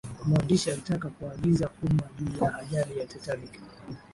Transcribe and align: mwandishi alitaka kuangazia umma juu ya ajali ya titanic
mwandishi 0.27 0.71
alitaka 0.71 1.09
kuangazia 1.09 1.69
umma 1.83 2.03
juu 2.19 2.43
ya 2.45 2.57
ajali 2.59 2.99
ya 2.99 3.05
titanic 3.05 3.59